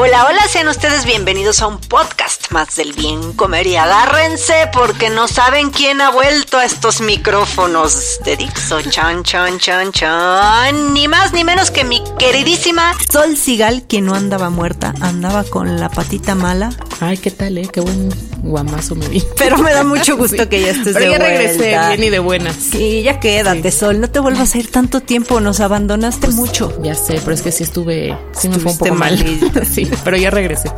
[0.00, 5.10] Hola, hola, sean ustedes bienvenidos a un podcast más del bien comer y agárrense porque
[5.10, 8.80] no saben quién ha vuelto a estos micrófonos de Dixo.
[8.82, 10.92] Chan, chan, chan, chan.
[10.94, 15.80] Ni más ni menos que mi queridísima Sol Sigal, que no andaba muerta, andaba con
[15.80, 16.70] la patita mala.
[17.00, 17.68] Ay, ¿qué tal, eh?
[17.72, 18.08] Qué buen
[18.42, 19.22] guamazo me di.
[19.36, 20.48] Pero me da mucho gusto Sí.
[20.48, 21.88] que ya estés Pero de ya regresé vuelta.
[21.88, 22.56] bien y de buenas.
[22.56, 24.00] Sí, ya quédate, Sol.
[24.00, 25.40] No te vuelvas a ir tanto tiempo.
[25.40, 26.76] Nos abandonaste mucho.
[26.82, 29.16] Ya sé, pero es que sí estuve, sí me fue un poco mal.
[29.16, 29.64] malita.
[29.74, 30.70] sí, pero ya regresé.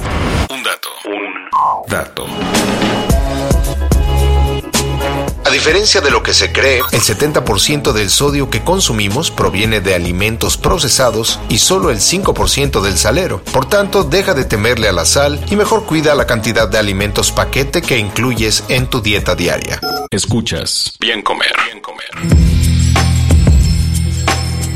[0.51, 0.89] Un dato.
[1.05, 2.27] Un dato.
[5.51, 9.97] A diferencia de lo que se cree, el 70% del sodio que consumimos proviene de
[9.97, 13.43] alimentos procesados y solo el 5% del salero.
[13.53, 17.33] Por tanto, deja de temerle a la sal y mejor cuida la cantidad de alimentos
[17.33, 19.81] paquete que incluyes en tu dieta diaria.
[20.13, 21.53] Escuchas Bien Comer.
[21.67, 22.60] Bien Comer.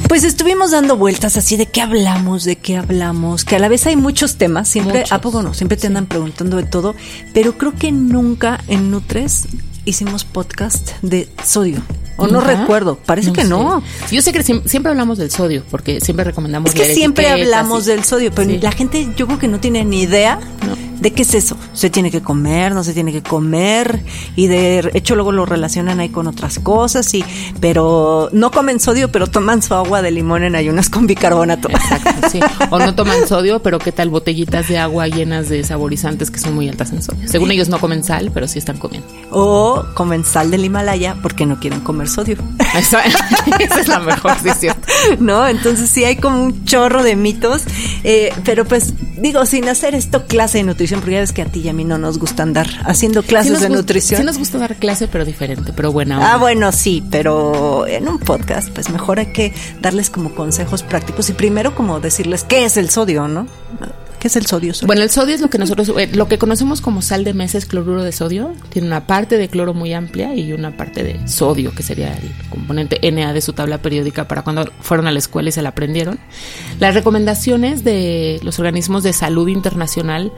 [0.09, 3.87] Pues estuvimos dando vueltas así de qué hablamos, de qué hablamos, que a la vez
[3.87, 5.13] hay muchos temas, siempre, Muchos.
[5.13, 5.55] ¿a poco no?
[5.55, 5.87] Siempre te Sí.
[5.89, 6.95] andan preguntando de todo,
[7.33, 9.47] pero creo que nunca en Nutres
[9.85, 11.79] hicimos podcast de sodio.
[12.17, 13.49] O no recuerdo, parece que sé.
[13.49, 13.83] no.
[14.13, 17.87] Yo sé que siem- siempre hablamos del sodio, porque siempre recomendamos Es que siempre hablamos
[17.87, 18.59] del sodio, pero Sí.
[18.61, 20.77] la gente yo creo que no tiene ni idea No.
[21.05, 21.57] De qué es eso.
[21.75, 24.03] Se tiene que comer, no se tiene que comer
[24.37, 27.23] y de hecho luego lo relacionan ahí con otras cosas y
[27.61, 31.69] pero no comen sodio, pero toman su agua de limón en ayunas con bicarbonato.
[31.69, 32.41] Exacto, sí.
[32.71, 36.55] O no toman sodio, pero qué tal botellitas de agua llenas de saborizantes que son
[36.55, 37.29] muy altas en sodio.
[37.29, 39.07] Según ellos no comen sal, pero sí están comiendo.
[39.31, 42.39] O comen sal del Himalaya porque no quieren comer sodio.
[42.75, 44.89] Esa, esa es la mejor, sí cierto.
[45.21, 45.47] ¿No?
[45.47, 47.63] Entonces sí hay como un chorro de mitos.
[48.05, 51.47] eh, pero pues digo, sin hacer esto clase de nutrición, porque ya ves que a
[51.47, 54.21] ti y a mí no nos gusta andar haciendo clases Sí de nutrición.
[54.21, 56.33] Sí nos gusta dar clase, pero diferente, pero buena.
[56.33, 61.29] Ah, bueno, sí, pero en un podcast, pues mejor hay que darles como consejos prácticos
[61.31, 63.47] y primero como decirles qué es el sodio, ¿no?
[64.25, 64.73] ¿Qué es el sodio?
[64.73, 64.87] Sol?
[64.87, 67.59] Bueno, el sodio es lo que nosotros, eh, lo que conocemos como sal de mesa
[67.59, 68.55] es cloruro de sodio.
[68.71, 72.33] Tiene una parte de cloro muy amplia y una parte de sodio, que sería el
[72.49, 75.69] componente Na de su tabla periódica para cuando fueron a la escuela y se la
[75.69, 76.19] aprendieron.
[76.81, 80.33] Las recomendaciones de los organismos de salud internacional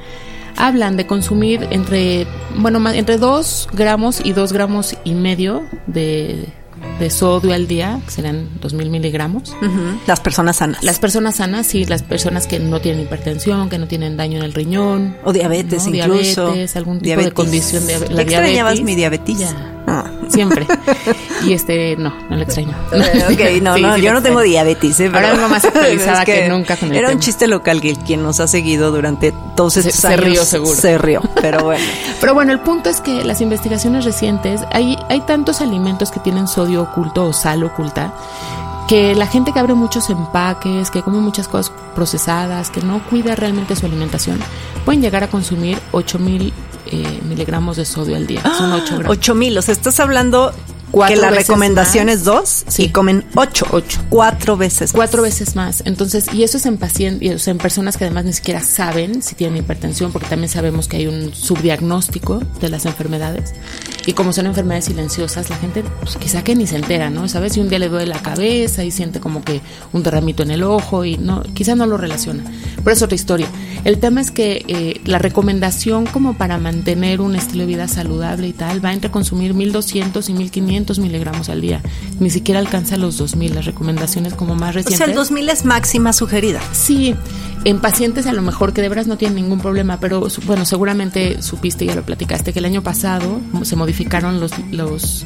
[0.56, 6.46] hablan de consumir entre, bueno, entre 2 gramos y 2 gramos y medio de,
[6.98, 9.54] de sodio al día, que serían 2000 miligramos.
[10.06, 10.82] Las personas sanas.
[10.82, 14.44] Las personas sanas, sí, las personas que no tienen hipertensión, que no tienen daño en
[14.44, 15.16] el riñón.
[15.24, 15.94] o diabetes ¿no?
[15.94, 16.46] incluso.
[16.46, 18.82] Diabetes, algún tipo de condición de ¿Ya la extrañabas diabetes.
[18.84, 19.38] mi diabetes?
[19.38, 19.72] Ya.
[20.28, 20.66] Siempre.
[21.44, 22.76] Y este, no, no lo extraño.
[22.92, 24.98] Ok, no, Sí, no, sí yo no tengo diabetes.
[25.00, 25.10] ¿eh?
[25.12, 28.22] Ahora vengo más actualizada es que nunca con el Era un chiste local que quien
[28.22, 30.74] nos ha seguido durante todos Se- estos se años rió seguro.
[30.80, 31.84] Se rió, pero bueno.
[32.20, 36.48] Pero bueno, el punto es que las investigaciones recientes, hay, hay tantos alimentos que tienen
[36.48, 38.12] sodio oculto o sal oculta,
[38.88, 43.34] que la gente que abre muchos empaques, que come muchas cosas procesadas, que no cuida
[43.34, 44.38] realmente su alimentación,
[44.84, 46.52] pueden llegar a consumir 8000
[47.04, 48.42] eh, miligramos de sodio al día.
[48.56, 49.16] Son 8 gramos.
[49.18, 50.52] 8 mil, o sea, estás hablando
[50.92, 52.14] Cuatro que la recomendación más.
[52.14, 52.84] es dos Sí.
[52.84, 53.66] y comen ocho.
[53.72, 54.00] Ocho.
[54.08, 54.92] Cuatro veces.
[54.92, 55.82] Cuatro veces más.
[55.84, 59.20] Entonces, y eso es en pacientes, o sea, en personas que además ni siquiera saben
[59.20, 63.52] si tienen hipertensión, porque también sabemos que hay un subdiagnóstico de las enfermedades.
[64.06, 67.28] Y como son enfermedades silenciosas, la gente pues, quizá que ni se entera, ¿no?
[67.28, 67.56] ¿Sabes?
[67.56, 69.60] Y un día le duele la cabeza y siente como que
[69.92, 72.44] un derramito en el ojo y no, quizá no lo relaciona.
[72.86, 73.48] Pero es otra historia.
[73.82, 78.46] El tema es que eh, la recomendación como para mantener un estilo de vida saludable
[78.46, 81.82] y tal va entre consumir 1200 y 1500 miligramos al día.
[82.20, 83.56] Ni siquiera alcanza los 2000.
[83.56, 84.98] Las recomendaciones como más O recientes.
[84.98, 86.60] sea, el 2000 es máxima sugerida.
[86.70, 87.16] Sí,
[87.64, 91.42] en pacientes a lo mejor que de veras no tienen ningún problema, pero bueno, seguramente
[91.42, 95.24] supiste, ya lo platicaste, que el año pasado se modificaron los, los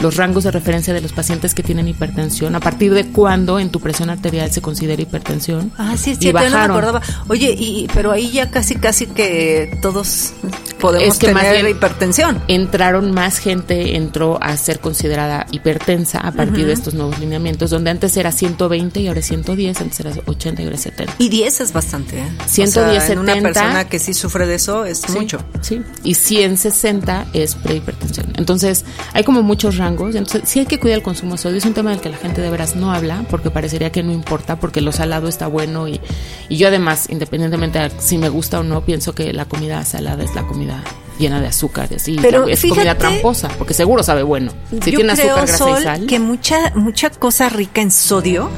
[0.00, 3.70] los rangos de referencia de los pacientes que tienen hipertensión, a partir de cuándo en
[3.70, 5.72] tu presión arterial se considera hipertensión.
[5.76, 7.02] Ah, sí, sí, no me acordaba.
[7.28, 10.32] Oye, y, pero ahí ya casi, casi que todos
[10.80, 12.42] podemos tener hipertensión.
[12.48, 17.90] Entraron más gente, entró a ser considerada hipertensa a partir de estos nuevos lineamientos, donde
[17.90, 21.14] antes era 120 y ahora es 110, antes era 80 y ahora es 70.
[21.18, 22.30] Y 10 es bastante, ¿eh?
[22.46, 25.38] 110, o una persona que sí sufre de eso es mucho.
[25.60, 28.32] Sí, y 160 es prehipertensión.
[28.36, 30.14] Entonces, hay como muchos rangos.
[30.14, 31.56] Entonces, sí hay que cuidar el consumo de sodio.
[31.56, 34.12] Es un tema del que la gente de veras no habla, porque parecería que no
[34.12, 35.88] importa, porque lo salado está bueno.
[35.88, 36.00] Y,
[36.48, 40.22] y yo, además, independientemente de si me gusta o no, pienso que la comida salada
[40.22, 40.84] es la comida
[41.18, 42.18] llena de azúcar y así.
[42.20, 44.52] Pero es comida tramposa, porque seguro sabe bueno.
[44.70, 46.06] Si tiene azúcar, grasa y sal.
[46.06, 48.48] que mucha, mucha cosa rica en sodio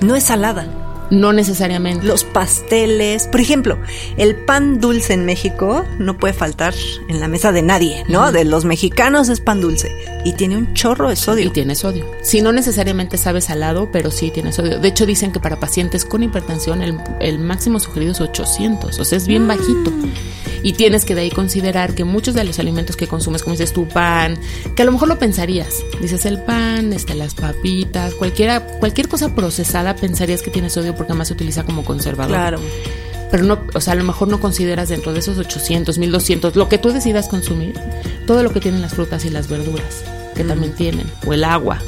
[0.00, 0.79] no es salada.
[1.10, 2.06] No necesariamente.
[2.06, 3.78] Los pasteles, por ejemplo,
[4.16, 6.74] el pan dulce en México no puede faltar
[7.08, 8.30] en la mesa de nadie, ¿no?
[8.32, 9.90] De los mexicanos es pan dulce
[10.24, 11.46] y tiene un chorro de sodio.
[11.46, 12.10] Y tiene sodio.
[12.22, 14.78] Si no necesariamente sabe salado, pero sí tiene sodio.
[14.78, 19.16] De hecho, dicen que para pacientes con hipertensión el, máximo sugerido es 800, o sea,
[19.18, 19.92] es bien bajito.
[20.62, 23.72] Y tienes que de ahí considerar que muchos de los alimentos que consumes, como dices
[23.72, 24.38] tu pan,
[24.76, 29.34] que a lo mejor lo pensarías, dices el pan, este, las papitas, cualquiera, cualquier cosa
[29.34, 32.36] procesada pensarías que tiene sodio porque además se utiliza como conservador.
[32.36, 32.60] Claro.
[33.30, 36.68] Pero no, o sea, a lo mejor no consideras dentro de esos 800, 1200, lo
[36.68, 37.72] que tú decidas consumir,
[38.26, 40.04] todo lo que tienen las frutas y las verduras,
[40.34, 41.80] que también tienen, o el agua,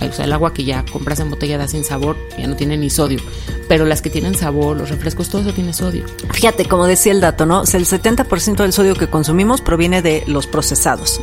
[0.00, 2.78] o sea, el agua que ya compras en botella da sin sabor, ya no tiene
[2.78, 3.20] ni sodio.
[3.68, 6.04] Pero las que tienen sabor, los refrescos, todo eso tiene sodio.
[6.32, 7.62] Fíjate, como decía el dato, ¿no?
[7.62, 11.20] O sea, el 70% del sodio que consumimos proviene de los procesados.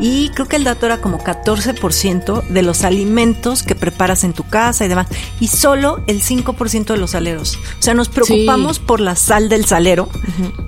[0.00, 4.44] Y creo que el dato era como 14% de los alimentos que preparas en tu
[4.44, 5.08] casa y demás.
[5.40, 7.56] Y solo el 5% de los saleros.
[7.56, 10.08] O sea, nos preocupamos por la sal del salero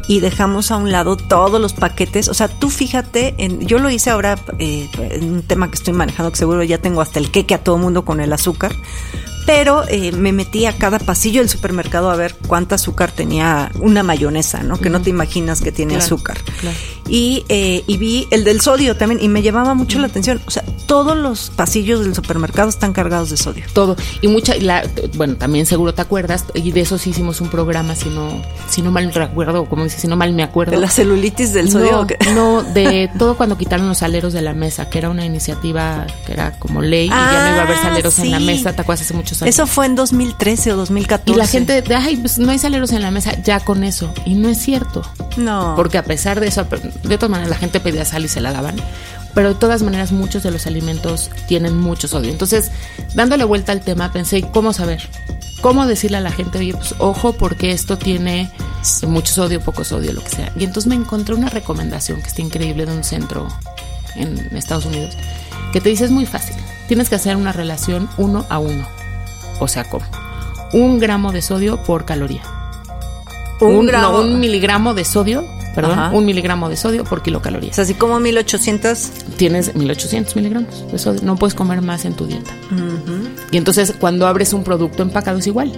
[0.08, 2.28] y dejamos a un lado todos los paquetes.
[2.28, 5.94] O sea, tú fíjate, en, yo lo hice ahora eh, en un tema que estoy
[5.94, 8.72] manejando, que seguro ya tengo hasta el que a todo mundo con el azúcar
[9.46, 14.02] pero eh, me metí a cada pasillo del supermercado a ver cuánta azúcar tenía una
[14.02, 14.78] mayonesa, ¿no?
[14.78, 16.38] Que no te imaginas que tiene azúcar.
[17.08, 20.40] Y, eh, y vi el del sodio también y me llamaba mucho la atención.
[20.46, 23.64] O sea, todos los pasillos del supermercado están cargados de sodio.
[23.72, 23.96] Todo.
[24.20, 24.82] Y mucha, la,
[25.14, 28.82] bueno, también seguro te acuerdas, y de eso sí hicimos un programa, si no, si
[28.82, 30.72] no mal recuerdo, como dices, si no mal me acuerdo.
[30.72, 32.06] ¿De la celulitis del sodio?
[32.34, 36.32] No, de todo cuando quitaron los aleros de la mesa, que era una iniciativa que
[36.32, 38.82] era como ley y ya no iba a haber ah, saleros en la mesa, ¿te
[38.82, 41.32] acuerdas hace muchos eso fue en 2013 o 2014.
[41.32, 44.12] Y la gente, ay, pues no hay saleros en la mesa, ya con eso.
[44.24, 45.02] Y no es cierto.
[45.36, 45.74] No.
[45.76, 46.66] Porque a pesar de eso,
[47.02, 48.76] de todas maneras la gente pedía sal y se la daban.
[49.34, 52.30] Pero de todas maneras muchos de los alimentos tienen mucho sodio.
[52.30, 52.70] Entonces,
[53.14, 55.08] dándole vuelta al tema, pensé, ¿cómo saber?
[55.60, 58.50] ¿Cómo decirle a la gente, oye, pues ojo porque esto tiene
[59.06, 60.52] mucho sodio, poco sodio, lo que sea?
[60.56, 63.48] Y entonces me encontré una recomendación que está increíble de un centro
[64.14, 65.14] en Estados Unidos,
[65.72, 66.56] que te dice es muy fácil.
[66.88, 68.86] Tienes que hacer una relación uno a uno
[69.60, 70.04] o sea, como
[70.72, 72.42] un gramo de sodio por caloría.
[73.60, 75.46] Un, No, un miligramo de sodio,
[75.76, 77.70] perdón, un miligramo de sodio por kilocaloría.
[77.70, 79.10] O sea, así como 1800.
[79.36, 81.20] Tienes 1800 miligramos de sodio.
[81.22, 82.50] No puedes comer más en tu dieta.
[83.52, 85.72] Y entonces, cuando abres un producto empacado es igual.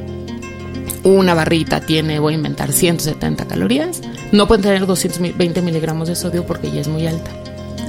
[1.05, 4.01] Una barrita tiene, voy a inventar, 170 calorías.
[4.33, 7.31] No pueden tener 220 miligramos de sodio porque ya es muy alta.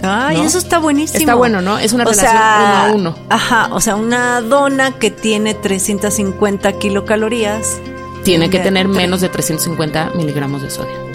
[0.02, 1.20] Ay, eso está buenísimo.
[1.20, 1.78] Está bueno, ¿no?
[1.78, 3.16] Es una relación uno a uno.
[3.30, 7.78] Ajá, o sea, una dona que tiene 350 kilocalorías.
[8.24, 11.09] Tiene que tener menos de 350 miligramos de sodio.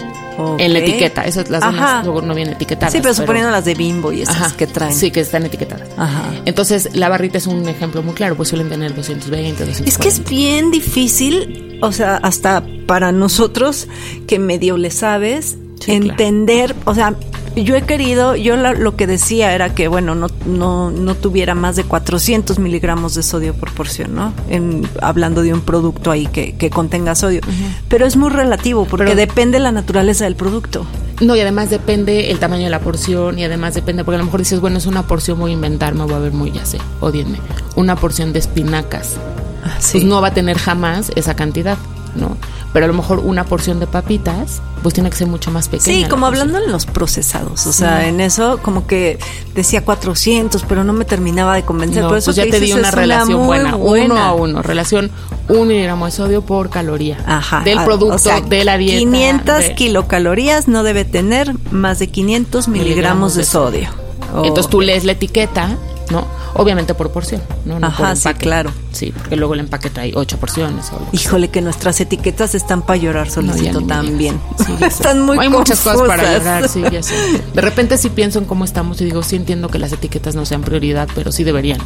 [0.57, 2.93] En la etiqueta, esas las donas luego no vienen etiquetadas.
[2.93, 4.93] Sí, pero, suponiendo las de bimbo y esas que traen.
[4.93, 5.87] Sí, que están etiquetadas.
[5.97, 6.23] Ajá.
[6.45, 9.89] Entonces, la barrita es un ejemplo muy claro, pues suelen tener 220, 250.
[9.89, 13.87] Es que es bien difícil, o sea, hasta para nosotros
[14.27, 15.57] que medio le sabes,
[15.87, 17.15] entender, o sea,
[17.63, 21.75] yo he querido, yo lo que decía era que, bueno, no, no, no tuviera más
[21.75, 24.33] de 400 miligramos de sodio por porción, ¿no?
[24.49, 27.41] En, hablando de un producto ahí que, que contenga sodio.
[27.87, 30.85] Pero es muy relativo porque depende la naturaleza del producto.
[31.21, 34.25] No, y además depende el tamaño de la porción y además depende, porque a lo
[34.25, 36.65] mejor dices, bueno, es una porción, voy a inventar, me voy a ver muy, ya
[36.65, 37.39] sé, odienme,
[37.75, 39.15] una porción de espinacas.
[39.63, 41.77] Ah, pues no va a tener jamás esa cantidad.
[42.15, 42.37] ¿No?
[42.73, 46.05] Pero a lo mejor una porción de papitas, pues tiene que ser mucho más pequeña.
[46.05, 49.17] Sí, como hablando en los procesados, o sea, en eso como que
[49.53, 52.03] decía 400, pero no me terminaba de convencer.
[52.07, 55.11] por eso pues ya te di una relación buena, uno a uno, relación
[55.47, 58.99] un miligramo de sodio por caloría Ajá, del producto de la dieta.
[58.99, 63.89] 500 kilocalorías no debe tener más de 500 miligramos, de, sodio.
[64.35, 65.77] Entonces tú lees la etiqueta.
[66.57, 67.79] Obviamente por porción, ¿no?
[67.79, 68.71] no por Ajá, sí, claro.
[68.93, 70.89] Sí, porque luego el empaque trae ocho porciones.
[70.93, 74.39] O Híjole, que nuestras etiquetas están para llorar solicito también.
[74.65, 77.13] Sí, están muy Hay muchas cosas para llorar, sí, ya sé.
[77.53, 80.45] De repente sí pienso en cómo estamos y digo, sí entiendo que las etiquetas no
[80.45, 81.79] sean prioridad, pero sí deberían.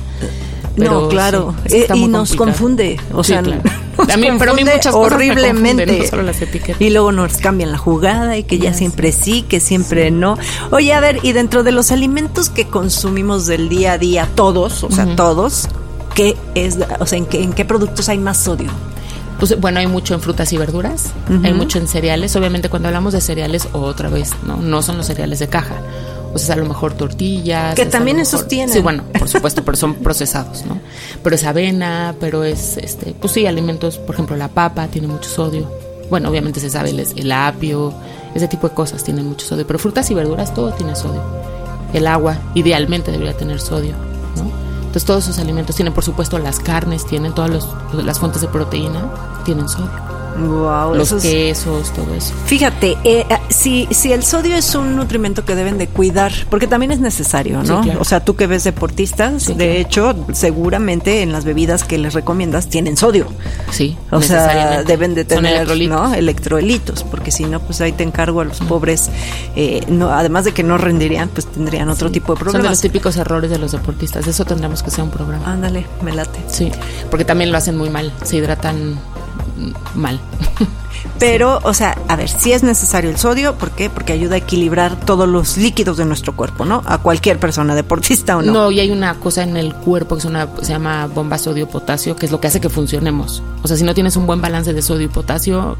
[0.76, 1.56] Pero no, claro.
[1.68, 2.38] sí, Eh, y nos complicado.
[2.46, 3.00] confunde.
[3.14, 3.62] O sea, claro.
[3.98, 5.84] Nos A mí- pero a mí muchas cosas horriblemente.
[5.86, 6.82] confunden, no solo las etiquetas.
[6.82, 10.38] Y luego nos cambian la jugada y que ya Ya siempre sí, que siempre no.
[10.72, 14.84] Oye, a ver, y dentro de los alimentos que consumimos del día a día, todos,
[14.84, 15.68] o sea, todos,
[16.16, 18.70] ¿qué es, o sea, en qué, en qué productos hay más sodio?
[19.40, 21.12] Pues bueno, hay mucho en frutas y verduras,
[21.44, 22.36] hay mucho en cereales.
[22.36, 24.58] Obviamente cuando hablamos de cereales, otra vez, ¿no?
[24.58, 25.76] No son los cereales de caja.
[26.34, 27.74] O sea, es a lo mejor tortillas.
[27.74, 28.74] Que es también esos tienen.
[28.74, 30.80] Sí, bueno, por supuesto, pero son procesados, ¿no?
[31.24, 35.30] Pero es avena, pero es, este, pues sí, alimentos, por ejemplo, la papa tiene mucho
[35.30, 35.72] sodio.
[36.10, 37.94] Bueno, obviamente se sabe el, el apio,
[38.36, 39.66] ese tipo de cosas tienen mucho sodio.
[39.66, 41.24] Pero frutas y verduras, todo tiene sodio.
[41.94, 43.96] El agua, idealmente, debería tener sodio.
[44.90, 49.08] Entonces todos esos alimentos tienen, por supuesto, las carnes, tienen todas las fuentes de proteína,
[49.46, 50.19] tienen sodio.
[50.38, 52.34] Wow, los quesos, todo eso.
[52.46, 56.68] Fíjate, eh, eh, si, si el sodio es un nutrimento que deben de cuidar, porque
[56.68, 57.80] también es necesario, ¿no?
[57.84, 58.02] Sí, claro.
[58.02, 62.14] O sea, tú que ves deportistas, Sí, de hecho, seguramente en las bebidas que les
[62.14, 63.28] recomiendas tienen sodio.
[63.72, 66.00] Sí, O sea, deben de tener electrolitos.
[66.10, 66.14] ¿no?
[66.14, 69.10] electrolitos, porque si no, pues ahí te encargo a los pobres,
[69.56, 72.54] eh, no, además de que no rendirían, pues tendrían otro tipo de Son de los
[72.54, 72.82] problemas.
[72.82, 74.26] típicos errores de los deportistas.
[74.26, 75.52] De eso tendremos que hacer un programa.
[75.52, 76.40] Ándale, me late.
[76.48, 76.72] Sí,
[77.10, 78.12] porque también lo hacen muy mal.
[78.24, 79.00] Se hidratan mm,
[79.96, 80.20] mal.
[81.20, 83.90] Pero, o sea, a ver, si es necesario el sodio, ¿por qué?
[83.90, 86.82] Porque ayuda a equilibrar todos los líquidos de nuestro cuerpo, ¿no?
[86.86, 88.52] A cualquier persona, deportista o no.
[88.52, 88.72] No.
[88.72, 92.26] y hay una cosa en el cuerpo que es una, se llama bomba sodio-potasio, que
[92.26, 93.44] es lo que hace que funcionemos.
[93.64, 95.78] O sea, si no tienes un buen balance de sodio y potasio,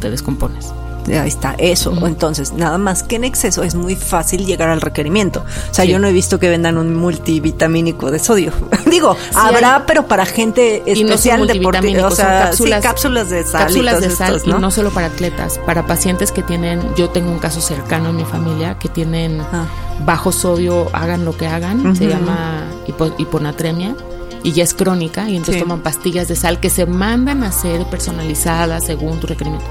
[0.00, 0.72] te descompones.
[1.06, 1.92] Ahí está, eso.
[2.06, 5.44] Entonces, nada más que en exceso es muy fácil llegar al requerimiento.
[5.70, 5.90] O sea, Sí.
[5.92, 8.52] yo no he visto que vendan un multivitamínico de sodio.
[8.86, 9.82] Digo, habrá, hay.
[9.86, 12.06] pero para gente Y no especial, deportiva.
[12.08, 13.60] O sea, cápsulas, sí, cápsulas de sal.
[13.60, 17.10] y cápsulas de sal estos, y no solo para atletas, para pacientes que tienen, yo
[17.10, 19.66] tengo un caso cercano en mi familia que tienen Ah.
[20.04, 23.94] bajo sodio, hagan lo que hagan, se llama hipo- hiponatremia
[24.42, 25.60] y ya es crónica y entonces Sí.
[25.62, 29.66] toman pastillas de sal que se mandan a ser personalizadas según tu requerimiento.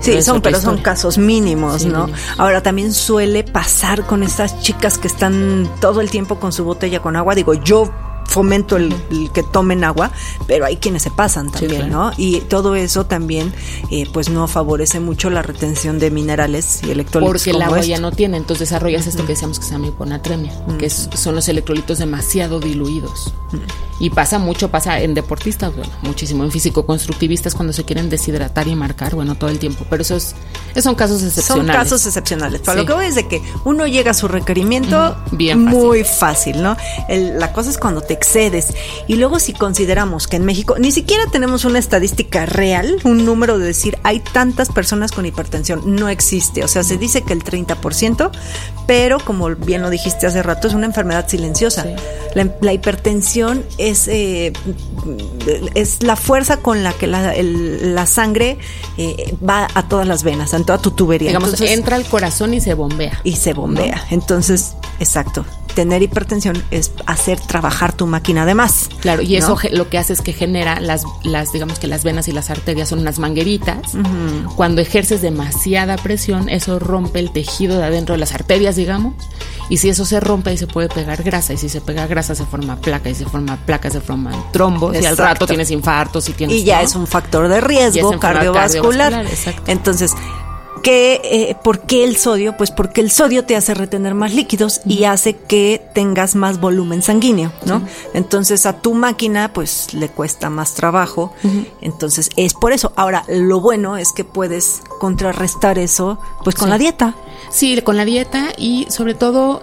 [0.00, 2.06] Sí, son, pero son casos mínimos, Sí, ¿no?
[2.06, 2.20] mínimos.
[2.38, 7.00] Ahora también suele pasar con estas chicas que están todo el tiempo con su botella
[7.00, 7.34] con agua.
[7.34, 7.90] Digo, yo
[8.26, 10.10] fomento el, el que tomen agua,
[10.46, 12.10] pero hay quienes se pasan también, claro.
[12.10, 12.12] ¿no?
[12.18, 13.52] Y todo eso también,
[13.90, 17.32] eh, pues no favorece mucho la retención de minerales y electrolitos.
[17.42, 17.88] Porque el agua esto.
[17.88, 21.34] ya no tiene, entonces desarrollas esto que decíamos que se llama hiponatremia, que es- son
[21.36, 23.32] los electrolitos demasiado diluidos.
[24.00, 28.74] Y pasa mucho, pasa en deportistas, bueno, muchísimo, en físico-constructivistas cuando se quieren deshidratar y
[28.76, 29.84] marcar, bueno, todo el tiempo.
[29.90, 30.34] Pero esos,
[30.72, 31.76] esos son casos Son excepcionales.
[31.76, 32.60] casos excepcionales.
[32.64, 32.70] Sí.
[32.76, 35.80] lo que voy es de que uno llega a su requerimiento Ujú, bien fácil.
[35.80, 36.76] muy fácil, ¿no?
[37.08, 38.74] El- la cosa es cuando te excedes.
[39.08, 43.58] Y luego si consideramos que en México ni siquiera tenemos una estadística real, un número
[43.58, 46.62] de decir hay tantas personas con hipertensión, no existe.
[46.62, 48.30] O sea, se dice que el 30%,
[48.86, 51.82] pero como bien lo dijiste hace rato, es una enfermedad silenciosa.
[51.82, 51.90] Sí.
[52.34, 54.52] La, la hipertensión es, eh,
[55.74, 58.58] es la fuerza con la que la, el- la sangre
[58.96, 61.28] eh, va a todas las venas, a toda tu tubería.
[61.28, 63.20] Digamos, Entonces- entra al corazón y se bombea.
[63.24, 64.04] y se bombea.
[64.10, 65.44] Entonces, exacto.
[65.78, 68.88] Tener hipertensión es hacer trabajar tu máquina de más.
[69.00, 69.56] Claro, y eso ¿no?
[69.56, 72.50] ge- lo que hace es que genera las, las, digamos que las venas y las
[72.50, 73.92] arterias son unas mangueritas.
[74.56, 79.14] Cuando ejerces demasiada presión, eso rompe el tejido de adentro de las arterias, digamos.
[79.68, 81.52] Y si eso se rompe, ahí se puede pegar grasa.
[81.52, 83.08] Y si se pega grasa, se forma placa.
[83.10, 84.96] Y se forma placa, se forman trombos.
[85.00, 86.56] Y al rato tienes infartos y tienes.
[86.56, 86.84] y ya ¿no?
[86.86, 89.12] es un factor de riesgo cardiovascular.
[89.12, 89.62] cardiovascular, exacto.
[89.70, 90.12] Entonces,
[90.82, 92.56] ¿qué, eh, ¿por qué el sodio?
[92.56, 97.02] Pues porque el sodio te hace retener más líquidos y hace que tengas más volumen
[97.02, 97.82] sanguíneo, ¿no?
[98.14, 101.32] Entonces a tu máquina pues le cuesta más trabajo.
[101.80, 102.92] Entonces es por eso.
[102.96, 106.70] Ahora, lo bueno es que puedes contrarrestar eso pues con Sí.
[106.70, 107.14] la dieta.
[107.50, 109.62] Sí, con la dieta y sobre todo,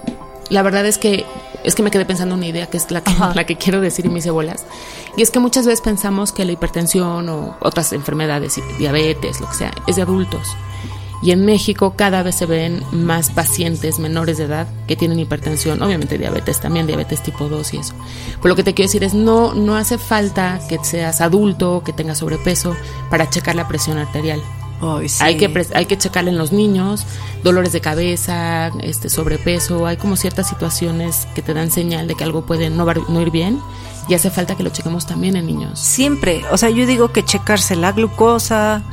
[0.50, 1.26] la verdad es que
[1.64, 3.32] es que me quedé pensando una idea que es la que, Ajá.
[3.34, 4.66] la que quiero decir y me hice bolas.
[5.18, 9.56] Y es que muchas veces pensamos que la hipertensión o otras enfermedades, diabetes, lo que
[9.56, 10.56] sea, es de adultos.
[11.22, 15.82] Y en México cada vez se ven más pacientes menores de edad que tienen hipertensión,
[15.82, 17.94] obviamente diabetes, también diabetes tipo 2 y eso.
[18.38, 21.94] Pero lo que te quiero decir es, no, no hace falta que seas adulto, que
[21.94, 22.76] tengas sobrepeso
[23.10, 24.42] para checar la presión arterial.
[24.82, 25.24] Ay, sí.
[25.24, 27.06] Hay que hay que checarle en los niños,
[27.44, 32.24] dolores de cabeza, este sobrepeso, hay como ciertas situaciones que te dan señal de que
[32.24, 33.62] algo puede no, no ir bien
[34.08, 35.80] y hace falta que lo chequemos también en niños.
[35.80, 38.84] Siempre, o sea, yo digo que checarse la glucosa,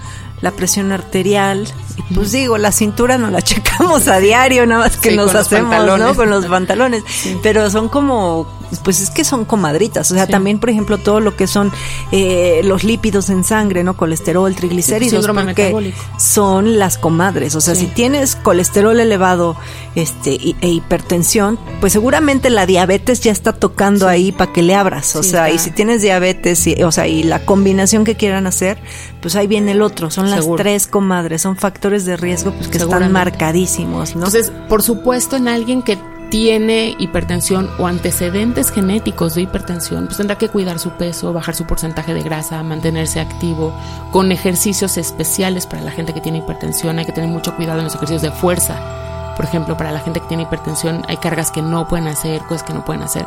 [0.43, 1.67] la presión arterial,
[2.11, 5.35] y pues digo, la cintura no la checamos a diario, nada más que Sí, nos
[5.35, 6.15] hacemos, ¿no?
[6.15, 7.05] Con los pantalones.
[7.43, 8.47] Pero son como
[8.81, 10.11] pues es que son comadritas.
[10.11, 11.73] O sea, también, por ejemplo, todo lo que son
[12.11, 13.97] eh, los lípidos en sangre, ¿no?
[13.97, 17.55] Colesterol, triglicéridos, porque son las comadres.
[17.55, 19.57] O sea, si tienes colesterol elevado
[19.95, 25.17] este, e hipertensión, pues seguramente la diabetes ya está tocando ahí para que le abras.
[25.17, 28.79] O sea, y si tienes diabetes, y, o sea, y la combinación que quieran hacer,
[29.21, 30.11] pues ahí viene el otro.
[30.11, 34.27] Son las tres comadres, son factores de riesgo pues, que están marcadísimos, ¿no?
[34.27, 35.99] Entonces, por supuesto, en alguien que
[36.33, 41.67] tiene hipertensión o antecedentes genéticos de hipertensión, pues tendrá que cuidar su peso, bajar su
[41.67, 43.79] porcentaje de grasa, mantenerse activo,
[44.13, 46.99] con ejercicios especiales para la gente que tiene hipertensión.
[46.99, 49.35] Hay que tener mucho cuidado en los ejercicios de fuerza.
[49.37, 52.63] Por ejemplo, para la gente que tiene hipertensión hay cargas que no pueden hacer, cosas
[52.63, 53.27] que no pueden hacer.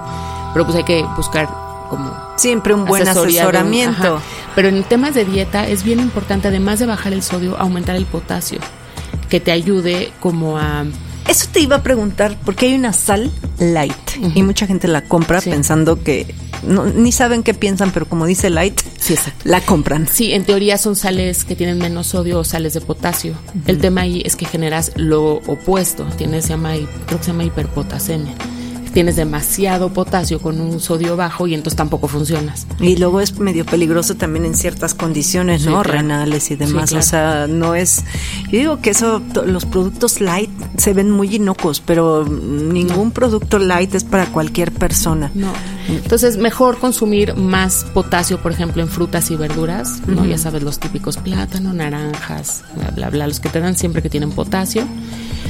[0.54, 1.48] Pero pues hay que buscar
[1.92, 4.20] como siempre un buen asesoramiento.
[4.56, 8.08] Pero en temas de dieta es bien importante, además de bajar el sodio, aumentar el
[8.08, 8.58] potasio,
[9.30, 10.86] que te ayude como a
[11.28, 13.94] eso te iba a preguntar, porque hay una sal light
[14.36, 16.34] y mucha gente la compra pensando que
[16.96, 18.82] ni saben qué piensan, pero como dice light,
[19.44, 20.08] la compran.
[20.08, 23.36] Sí, en teoría son sales que tienen menos sodio o sales de potasio.
[23.68, 26.74] El tema ahí es que generas lo opuesto, tienes se llama
[27.06, 28.34] creo que se llama hiperpotasemia
[28.96, 32.66] tienes demasiado potasio con un sodio bajo y entonces tampoco funcionas.
[32.80, 35.84] Y luego es medio peligroso también en ciertas condiciones, ¿no?
[35.84, 36.94] Renales y demás.
[36.94, 38.06] O sea, no es.
[38.50, 43.94] Yo digo que eso, los productos light se ven muy inocuos, pero ningún producto light
[43.96, 45.30] es para cualquier persona.
[45.34, 45.52] No.
[45.88, 50.26] Entonces, mejor consumir más potasio, por ejemplo, en frutas y verduras, ¿no?
[50.26, 54.10] Ya sabes, los típicos plátano, naranjas, bla, bla, bla, los que te dan siempre que
[54.10, 54.84] tienen potasio.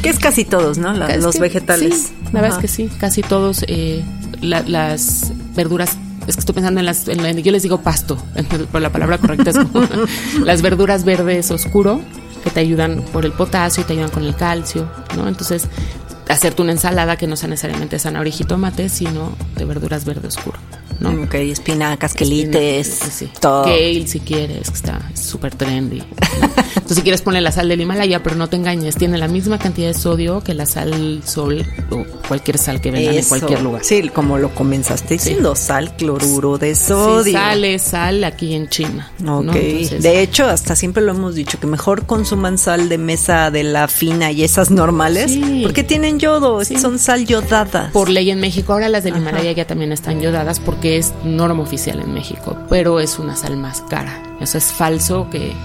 [0.02, 0.94] Que es casi todos, ¿no?
[0.94, 2.12] los vegetales.
[2.32, 4.04] la verdad es que sí, casi todos eh,
[4.42, 8.18] las verduras es que estoy pensando en las, yo les digo pasto,
[8.72, 9.88] por la palabra correcta es como
[10.44, 12.02] las verduras verdes oscuro
[12.44, 15.28] que te ayudan por el potasio y te ayudan con el calcio, ¿no?
[15.28, 15.68] Entonces,
[16.28, 20.58] hacerte una ensalada que no sea necesariamente zanahoria y jitomate, sino de verduras verde oscuro.
[21.00, 21.24] ¿no?
[21.24, 23.64] Ok, espinacas, quelites, sí, todo.
[23.64, 26.04] Kale si quieres, que está súper trendy.
[26.76, 29.58] Entonces si quieres poner la sal del Himalaya, pero no te engañes, tiene la misma
[29.58, 33.84] cantidad de sodio que la sal sol o cualquier sal que venga en cualquier lugar.
[33.84, 37.24] Sí, como lo comenzaste diciendo, sal cloruro de sodio.
[37.24, 39.12] Sí, sal es sal aquí en China.
[39.28, 43.64] Ok, de hecho hasta siempre lo hemos dicho, que mejor consuman sal de mesa de
[43.64, 47.90] la fina y esas normales, porque tienen yodo, son sal yodada.
[47.92, 51.14] Por ley en México, ahora las del Himalaya ya también están yodadas porque que es
[51.24, 54.22] norma oficial en México, pero es una sal más cara.
[54.40, 55.56] Eso es falso que...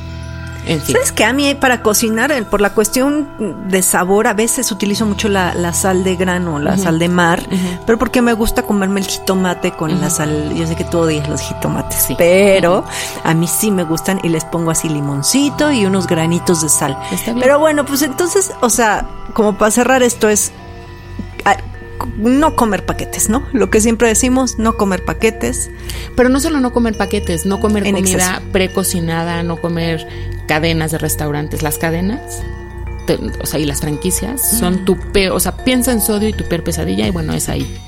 [0.67, 0.95] En fin.
[0.95, 5.31] ¿Sabes que a mí para cocinar, por la cuestión de sabor, a veces utilizo mucho
[5.31, 7.43] la, sal de grano, la sal de mar,
[7.87, 10.55] pero porque me gusta comerme el jitomate con la sal.
[10.55, 12.85] Yo sé que tú odias los jitomates, pero
[13.25, 16.99] a mí sí me gustan y les pongo así limoncito y unos granitos de sal.
[17.41, 20.53] Pero bueno, pues entonces, o sea, como para cerrar esto es
[22.17, 23.47] no comer paquetes, ¿no?
[23.53, 25.71] Lo que siempre decimos, no comer paquetes.
[26.17, 30.07] Pero no solo no comer paquetes, no comer comida precocinada, no comer
[30.47, 31.63] cadenas de restaurantes.
[31.63, 32.43] Las cadenas,
[33.41, 36.45] o sea, y las franquicias son tu peor, o sea, piensa en sodio y tu
[36.45, 37.79] peor pesadilla y bueno, es ahí.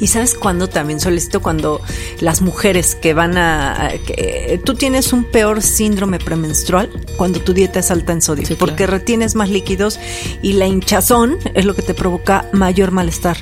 [0.00, 1.80] Y sabes cuándo también solicito cuando
[2.20, 7.80] las mujeres que van a, que, tú tienes un peor síndrome premenstrual cuando tu dieta
[7.80, 9.98] es alta en sodio, porque retienes más líquidos
[10.42, 13.36] y la hinchazón es lo que te provoca mayor malestar.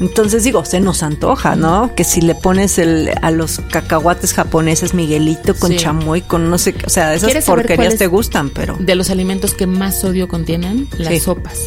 [0.00, 1.94] Entonces digo, se nos antoja, ¿no?
[1.94, 6.74] Que si le pones el, a los cacahuates japoneses Miguelito con chamoy, con no sé,
[6.84, 8.76] o sea, esas porquerías te gustan, pero...
[8.78, 11.60] De los alimentos que más sodio contienen, las sopas.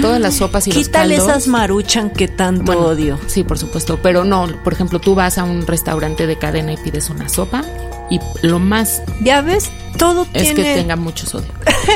[0.00, 1.18] Todas las sopas y los caldos.
[1.18, 3.18] esas maruchan que tanto odio.
[3.26, 3.98] Sí, por supuesto.
[4.02, 7.62] Pero no, por ejemplo, tú vas a un restaurante de cadena y pides una sopa
[8.10, 9.02] y lo más...
[9.22, 11.48] Ya ves, todo es que tenga mucho sodio.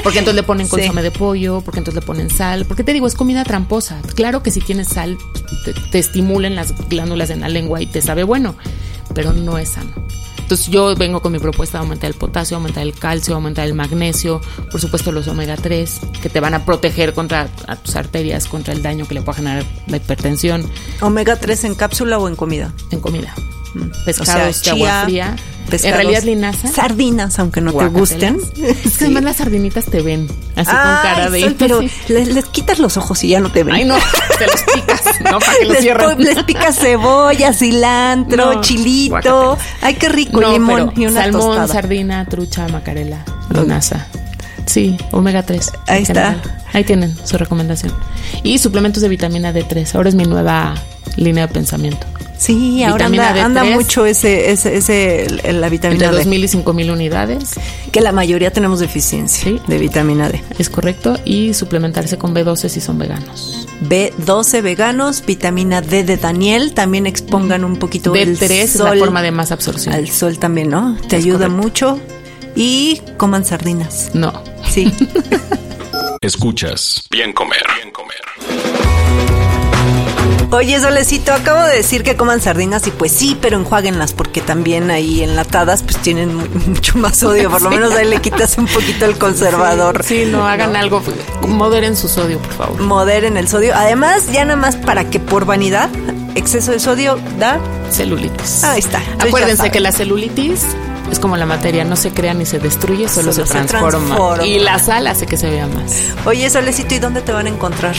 [0.03, 2.65] Porque entonces le ponen consome de pollo, porque entonces le ponen sal.
[2.67, 4.01] Porque te digo, es comida tramposa.
[4.15, 5.19] Claro que si tienes sal,
[5.65, 8.57] te, te estimulan las glándulas en la lengua y te sabe bueno,
[9.15, 9.93] pero no es sano.
[10.47, 13.75] Entonces yo vengo con mi propuesta de aumentar el potasio, aumentar el calcio, aumentar el
[13.75, 17.49] magnesio, por supuesto los omega 3, que te van a proteger contra
[17.83, 20.71] tus arterias, contra el daño que le pueda generar la hipertensión.
[21.01, 22.73] ¿Omega 3 en cápsula o en comida?
[22.93, 23.35] En comida.
[24.05, 25.37] Pescados de agua fría
[25.73, 26.69] en realidad linaza.
[26.69, 28.39] Sardinas, aunque no te gusten.
[28.85, 31.55] Es que además las sardinitas te ven así con cara de.
[31.59, 33.75] pero les, quitas los ojos y ya no te ven.
[33.75, 33.97] Ay, no,
[34.39, 35.39] te los picas, ¿no?
[35.39, 39.59] Para que los les, les picas cebolla, cilantro, chilito.
[39.81, 44.07] Ay, qué rico, limón y una Salmón, sardina, trucha, macarela, linaza.
[44.67, 45.73] Sí, omega 3.
[45.87, 46.37] Ahí está.
[46.73, 47.93] Ahí tienen su recomendación.
[48.43, 49.95] Y suplementos de vitamina D3.
[49.95, 50.75] Ahora es mi nueva
[51.17, 52.07] línea de pensamiento.
[52.39, 56.23] Sí, ahora anda, anda, mucho ese, ese, ese la vitamina Entre D.
[56.23, 57.51] Entre 2.000 y 5.000 unidades.
[57.93, 60.43] Que la mayoría tenemos deficiencia de vitamina D.
[60.59, 61.19] Es correcto.
[61.25, 63.67] Y suplementarse con B12 si son veganos.
[63.83, 69.23] B12 veganos, vitamina D de Daniel, también expongan un poquito D3 el es la forma
[69.23, 69.95] de más absorción.
[69.95, 70.97] Al sol también, ¿no?
[71.09, 71.99] Te ayuda mucho.
[72.55, 74.11] Y coman sardinas.
[74.15, 74.43] No.
[74.69, 74.93] Sí.
[76.21, 77.07] Escuchas.
[77.11, 77.65] Bien comer.
[77.77, 78.17] Bien comer.
[80.51, 84.91] Oye, Solecito, acabo de decir que coman sardinas y pues sí, pero enjuáguenlas porque también
[84.91, 87.51] ahí enlatadas pues tienen mucho más sodio.
[87.51, 90.05] Por lo menos ahí le quitas un poquito el conservador.
[90.05, 91.03] Sí, no hagan algo.
[91.49, 92.81] Moderen su sodio, por favor.
[92.81, 93.75] Moderen el sodio.
[93.75, 95.91] Además, ya nada más para que por vanidad,
[96.37, 97.59] exceso de sodio da
[97.91, 98.63] celulitis.
[98.65, 99.03] Ahí está.
[99.19, 100.65] Acuérdense que la celulitis
[101.11, 104.45] es como la materia, no se crea ni se destruye, solo, se, transforma.
[104.45, 105.93] Y la sal hace que se vea más.
[106.25, 107.95] Oye, Solecito, ¿y dónde te van a encontrar?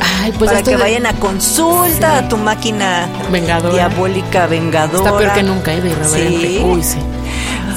[0.00, 3.74] Ay, pues Para que vayan a consulta a tu máquina vengadora.
[3.74, 4.98] diabólica vengadora.
[4.98, 5.80] Está peor que nunca, ¿eh?
[5.80, 6.48] De irreverente.
[6.48, 6.62] ¿Sí?
[6.64, 6.98] Uy, sí.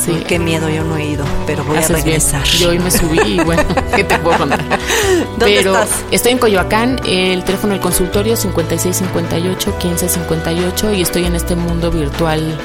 [0.03, 0.23] Sí.
[0.27, 2.43] Qué miedo, yo no he ido, pero voy a regresar.
[2.43, 3.63] Yo hoy me subí y bueno,
[3.95, 4.59] ¿qué te puedo contar?
[4.59, 6.03] ¿Dónde pero estás?
[6.11, 12.55] estoy en Coyoacán, el teléfono del consultorio 5658 1558 y estoy en este mundo virtual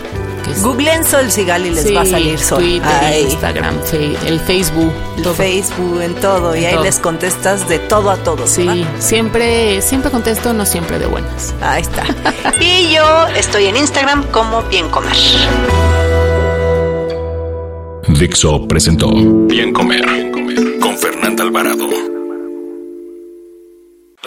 [0.63, 2.59] Googleen Sol Sigal y les va a salir Sol.
[2.59, 3.75] Twitter, Instagram,
[4.27, 4.93] el Facebook.
[5.17, 6.57] El Facebook, en todo.
[6.57, 8.47] y ahí les contestas de todo a todo.
[8.47, 11.55] Sí, siempre, siempre contesto, no siempre de buenas.
[11.61, 12.05] Ahí está.
[12.61, 15.17] y yo estoy en Instagram como Bien Comer.
[18.09, 19.11] Dixo presentó
[19.47, 22.20] Bien Comer, Bien Comer con Fernanda Alvarado.